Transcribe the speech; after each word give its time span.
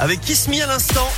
avec 0.00 0.20
Kiss 0.20 0.48
à 0.48 0.66
l'instant. 0.66 1.08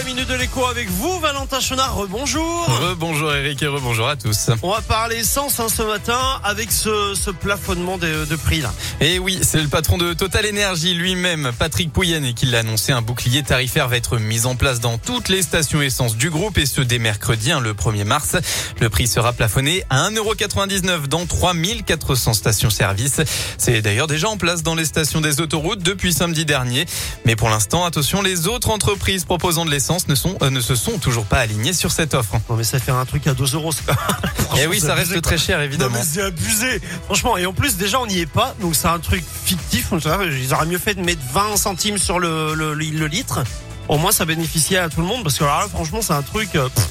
La 0.00 0.06
minute 0.06 0.28
de 0.30 0.34
l'écho 0.34 0.64
avec 0.64 0.88
vous, 0.88 1.20
Valentin 1.20 1.60
Chenard. 1.60 1.94
Rebonjour. 1.94 2.66
Rebonjour 2.88 3.34
Eric 3.34 3.62
et 3.62 3.66
rebonjour 3.66 4.08
à 4.08 4.16
tous. 4.16 4.48
On 4.62 4.70
va 4.70 4.80
parler 4.80 5.16
essence 5.16 5.60
hein, 5.60 5.66
ce 5.68 5.82
matin 5.82 6.18
avec 6.42 6.72
ce, 6.72 7.12
ce 7.14 7.30
plafonnement 7.30 7.98
de, 7.98 8.24
de 8.24 8.36
prix 8.36 8.62
là. 8.62 8.72
Et 9.02 9.18
oui, 9.18 9.38
c'est 9.42 9.60
le 9.60 9.68
patron 9.68 9.98
de 9.98 10.14
Total 10.14 10.46
Energy 10.48 10.94
lui-même, 10.94 11.52
Patrick 11.58 11.92
Pouyen, 11.92 12.32
qui 12.32 12.46
l'a 12.46 12.60
annoncé. 12.60 12.92
Un 12.92 13.02
bouclier 13.02 13.42
tarifaire 13.42 13.88
va 13.88 13.98
être 13.98 14.16
mis 14.16 14.46
en 14.46 14.56
place 14.56 14.80
dans 14.80 14.96
toutes 14.96 15.28
les 15.28 15.42
stations 15.42 15.82
essence 15.82 16.16
du 16.16 16.30
groupe 16.30 16.56
et 16.56 16.64
ce 16.64 16.80
dès 16.80 16.98
mercredi, 16.98 17.52
hein, 17.52 17.60
le 17.60 17.74
1er 17.74 18.04
mars. 18.04 18.36
Le 18.80 18.88
prix 18.88 19.06
sera 19.06 19.34
plafonné 19.34 19.84
à 19.90 20.08
1,99€ 20.08 21.08
dans 21.08 21.26
3400 21.26 22.32
stations-service. 22.32 23.20
C'est 23.58 23.82
d'ailleurs 23.82 24.06
déjà 24.06 24.30
en 24.30 24.38
place 24.38 24.62
dans 24.62 24.74
les 24.74 24.86
stations 24.86 25.20
des 25.20 25.42
autoroutes 25.42 25.82
depuis 25.82 26.14
samedi 26.14 26.46
dernier. 26.46 26.86
Mais 27.26 27.36
pour 27.36 27.50
l'instant, 27.50 27.84
attention, 27.84 28.22
les 28.22 28.46
autres 28.48 28.70
entreprises 28.70 29.26
proposant 29.26 29.66
de 29.66 29.70
l'essence 29.70 29.89
ne 30.08 30.14
sont 30.14 30.36
euh, 30.42 30.50
ne 30.50 30.60
se 30.60 30.74
sont 30.74 30.98
toujours 30.98 31.24
pas 31.24 31.38
alignés 31.38 31.72
sur 31.72 31.90
cette 31.92 32.14
offre. 32.14 32.34
Non 32.48 32.56
mais 32.56 32.64
ça 32.64 32.78
fait 32.78 32.90
un 32.92 33.04
truc 33.04 33.26
à 33.26 33.34
2 33.34 33.54
euros. 33.54 33.72
Et 33.72 34.60
Eh 34.62 34.66
oui, 34.66 34.80
ça 34.80 34.94
reste 34.94 35.20
très 35.22 35.38
cher 35.38 35.58
Non 35.58 35.64
évidemment. 35.64 35.96
mais 35.98 36.04
c'est 36.04 36.22
abusé. 36.22 36.80
Franchement, 37.06 37.36
et 37.36 37.46
en 37.46 37.52
plus 37.52 37.76
déjà 37.76 37.98
on 38.00 38.06
n'y 38.06 38.18
est 38.20 38.26
pas, 38.26 38.54
donc 38.60 38.74
c'est 38.74 38.88
un 38.88 38.98
truc 38.98 39.24
fictif. 39.44 39.88
Ils 39.92 40.52
auraient 40.54 40.66
mieux 40.66 40.78
fait 40.78 40.94
de 40.94 41.00
mettre 41.02 41.22
20 41.32 41.56
centimes 41.56 41.98
sur 41.98 42.18
le, 42.18 42.54
le, 42.54 42.74
le 42.74 43.06
litre. 43.06 43.40
Au 43.88 43.98
moins 43.98 44.12
ça 44.12 44.24
bénéficiait 44.24 44.78
à 44.78 44.88
tout 44.88 45.00
le 45.00 45.06
monde 45.06 45.22
parce 45.22 45.36
que 45.38 45.44
alors 45.44 45.60
là 45.60 45.68
franchement 45.68 46.00
c'est 46.02 46.12
un 46.12 46.22
truc. 46.22 46.54
euh, 46.54 46.68
pff, 46.68 46.88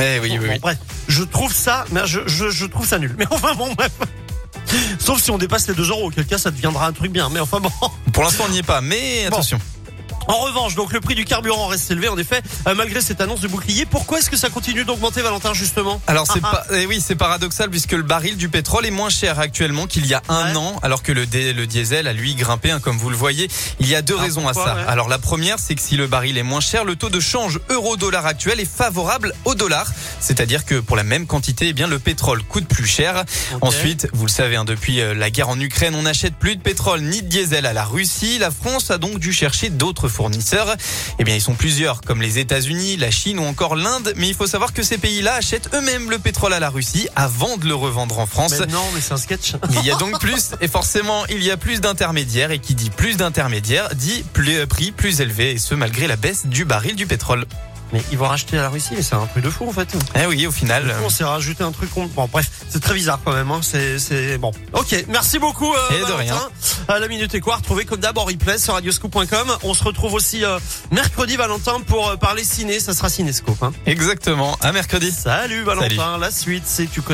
Eh 0.00 0.18
oui, 0.20 0.30
oui, 0.32 0.38
bon, 0.38 0.52
oui. 0.52 0.58
bref, 0.60 0.78
je 1.08 1.22
trouve 1.22 1.52
ça, 1.54 1.84
mais 1.92 2.00
je, 2.06 2.20
je, 2.26 2.50
je 2.50 2.66
trouve 2.66 2.86
ça 2.86 2.98
nul. 2.98 3.14
Mais 3.18 3.26
enfin 3.30 3.54
bon 3.54 3.72
bref. 3.74 3.92
Sauf 4.98 5.20
si 5.20 5.30
on 5.30 5.38
dépasse 5.38 5.66
les 5.68 5.74
2 5.74 5.88
euros, 5.90 6.06
auquel 6.08 6.26
cas 6.26 6.38
ça 6.38 6.50
deviendra 6.50 6.86
un 6.86 6.92
truc 6.92 7.10
bien. 7.12 7.28
Mais 7.30 7.40
enfin 7.40 7.58
bon. 7.60 7.70
Pour 8.12 8.22
l'instant, 8.24 8.44
on 8.48 8.52
n'y 8.52 8.58
est 8.58 8.62
pas, 8.62 8.80
mais 8.80 9.28
Bon. 9.30 9.36
En 10.30 10.38
revanche, 10.40 10.74
donc 10.74 10.92
le 10.92 11.00
prix 11.00 11.14
du 11.14 11.24
carburant 11.24 11.66
reste 11.66 11.90
élevé 11.90 12.08
en 12.08 12.16
effet, 12.18 12.40
euh, 12.66 12.74
malgré 12.74 13.00
cette 13.00 13.20
annonce 13.20 13.40
de 13.40 13.48
bouclier. 13.48 13.84
Pourquoi 13.86 14.18
est-ce 14.18 14.30
que 14.30 14.36
ça 14.36 14.48
continue 14.50 14.84
d'augmenter, 14.84 15.22
Valentin, 15.22 15.52
justement? 15.54 16.00
Alors 16.06 16.26
c'est 16.26 16.40
Ah, 16.42 16.64
pas, 16.68 16.74
eh 16.76 16.86
oui, 16.86 17.02
c'est 17.04 17.16
paradoxal 17.16 17.68
puisque 17.70 17.92
le 17.92 18.02
baril 18.02 18.36
du 18.36 18.48
pétrole 18.48 18.86
est 18.86 18.90
moins 18.90 19.10
cher 19.10 19.38
actuellement 19.40 19.86
qu'il 19.86 20.06
y 20.06 20.14
a 20.14 20.22
un 20.28 20.52
Ouais. 20.52 20.56
an, 20.56 20.78
alors 20.82 21.02
que 21.02 21.12
le, 21.12 21.26
dé- 21.26 21.52
le 21.52 21.66
diesel 21.66 22.06
a 22.06 22.12
lui 22.12 22.34
grimpé, 22.34 22.70
hein, 22.70 22.80
comme 22.80 22.96
vous 22.96 23.10
le 23.10 23.16
voyez. 23.16 23.48
Il 23.80 23.88
y 23.88 23.94
a 23.94 24.02
deux 24.02 24.16
Ah, 24.18 24.22
raisons 24.22 24.48
à 24.48 24.54
ça. 24.54 24.74
ouais 24.76 24.84
Alors 24.86 25.08
la 25.08 25.18
première, 25.18 25.58
c'est 25.58 25.74
que 25.74 25.82
si 25.82 25.96
le 25.96 26.06
baril 26.06 26.38
est 26.38 26.42
moins 26.42 26.60
cher, 26.60 26.84
le 26.84 26.96
taux 26.96 27.10
de 27.10 27.20
change 27.20 27.58
euro-dollar 27.68 28.24
actuel 28.26 28.60
est 28.60 28.70
favorable 28.70 29.34
au 29.44 29.54
dollar, 29.54 29.86
c'est-à-dire 30.20 30.64
que 30.64 30.76
pour 30.80 30.96
la 30.96 31.02
même 31.02 31.26
quantité, 31.26 31.68
eh 31.68 31.72
bien 31.72 31.86
le 31.88 31.98
pétrole 31.98 32.42
coûte 32.42 32.66
plus 32.66 32.86
cher. 32.86 33.24
Ensuite, 33.60 34.08
vous 34.12 34.26
le 34.26 34.30
savez, 34.30 34.56
hein, 34.56 34.64
depuis 34.64 35.00
euh, 35.00 35.14
la 35.14 35.30
guerre 35.30 35.48
en 35.48 35.58
Ukraine, 35.60 35.94
on 35.94 36.02
n'achète 36.02 36.34
plus 36.36 36.56
de 36.56 36.60
pétrole 36.62 37.00
ni 37.02 37.22
de 37.22 37.28
diesel 37.28 37.66
à 37.66 37.72
la 37.72 37.84
Russie. 37.84 38.38
La 38.38 38.50
France 38.50 38.90
a 38.90 38.98
donc 38.98 39.18
dû 39.18 39.32
chercher 39.32 39.70
d'autres 39.70 40.08
fournisseurs. 40.20 40.76
Eh 41.18 41.24
bien, 41.24 41.34
ils 41.34 41.40
sont 41.40 41.54
plusieurs, 41.54 42.02
comme 42.02 42.20
les 42.20 42.38
États-Unis, 42.38 42.98
la 42.98 43.10
Chine 43.10 43.38
ou 43.38 43.44
encore 43.44 43.74
l'Inde. 43.74 44.12
Mais 44.16 44.28
il 44.28 44.34
faut 44.34 44.46
savoir 44.46 44.74
que 44.74 44.82
ces 44.82 44.98
pays-là 44.98 45.32
achètent 45.36 45.70
eux-mêmes 45.74 46.10
le 46.10 46.18
pétrole 46.18 46.52
à 46.52 46.60
la 46.60 46.68
Russie 46.68 47.08
avant 47.16 47.56
de 47.56 47.66
le 47.66 47.74
revendre 47.74 48.18
en 48.18 48.26
France. 48.26 48.52
Mais 48.60 48.66
non, 48.66 48.84
mais 48.94 49.00
c'est 49.00 49.14
un 49.14 49.16
sketch. 49.16 49.54
Il 49.70 49.86
y 49.86 49.90
a 49.90 49.96
donc 49.96 50.20
plus, 50.20 50.50
et 50.60 50.68
forcément, 50.68 51.24
il 51.30 51.42
y 51.42 51.50
a 51.50 51.56
plus 51.56 51.80
d'intermédiaires. 51.80 52.50
Et 52.50 52.58
qui 52.58 52.74
dit 52.74 52.90
plus 52.90 53.16
d'intermédiaires 53.16 53.94
dit 53.94 54.22
plus, 54.34 54.66
prix 54.66 54.92
plus 54.92 55.22
élevé. 55.22 55.52
Et 55.52 55.58
ce, 55.58 55.74
malgré 55.74 56.06
la 56.06 56.16
baisse 56.16 56.44
du 56.44 56.66
baril 56.66 56.96
du 56.96 57.06
pétrole. 57.06 57.46
Mais 57.92 58.02
ils 58.12 58.18
vont 58.18 58.28
racheter 58.28 58.58
à 58.58 58.62
la 58.62 58.68
Russie, 58.68 58.90
mais 58.94 59.02
c'est 59.02 59.14
un 59.14 59.26
truc 59.26 59.42
de 59.44 59.50
fou 59.50 59.68
en 59.68 59.72
fait. 59.72 59.88
Eh 60.20 60.26
oui, 60.26 60.46
au 60.46 60.50
final. 60.52 60.84
Coup, 60.84 60.90
euh, 60.90 61.06
on 61.06 61.10
s'est 61.10 61.24
rajouté 61.24 61.64
un 61.64 61.72
truc. 61.72 61.90
Bon, 62.14 62.28
bref, 62.30 62.48
c'est 62.68 62.80
très 62.80 62.94
bizarre 62.94 63.18
quand 63.24 63.32
même. 63.32 63.50
Hein. 63.50 63.60
C'est, 63.62 63.98
c'est 63.98 64.38
bon. 64.38 64.52
Ok, 64.72 65.04
merci 65.08 65.38
beaucoup. 65.38 65.72
Euh, 65.72 65.90
Et 65.90 65.98
de 66.00 66.04
Valentin. 66.04 66.22
rien. 66.22 66.50
À 66.88 66.98
la 66.98 67.08
minute 67.08 67.34
et 67.34 67.40
quoi, 67.40 67.56
retrouver 67.56 67.84
comme 67.84 68.00
d'hab 68.00 68.16
en 68.18 68.24
replay 68.24 68.58
sur 68.58 68.74
radioscoop.com. 68.74 69.56
On 69.62 69.74
se 69.74 69.82
retrouve 69.84 70.14
aussi 70.14 70.44
euh, 70.44 70.58
mercredi, 70.90 71.36
Valentin, 71.36 71.80
pour 71.80 72.08
euh, 72.10 72.16
parler 72.16 72.44
ciné. 72.44 72.80
Ça 72.80 72.94
sera 72.94 73.08
Cinescope. 73.08 73.62
Hein. 73.62 73.72
Exactement. 73.86 74.56
À 74.60 74.72
mercredi. 74.72 75.10
Salut, 75.10 75.62
Valentin. 75.62 76.18
La 76.18 76.30
suite, 76.30 76.64
c'est 76.66 76.86
tu 76.86 77.00
connais. 77.02 77.08